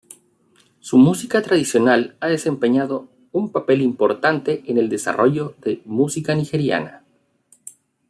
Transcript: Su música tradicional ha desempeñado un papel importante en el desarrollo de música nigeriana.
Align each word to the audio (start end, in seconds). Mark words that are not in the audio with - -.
Su 0.79 0.97
música 0.97 1.43
tradicional 1.43 2.17
ha 2.21 2.27
desempeñado 2.27 3.11
un 3.31 3.51
papel 3.51 3.83
importante 3.83 4.63
en 4.65 4.79
el 4.79 4.89
desarrollo 4.89 5.53
de 5.61 5.83
música 5.85 6.33
nigeriana. 6.33 7.03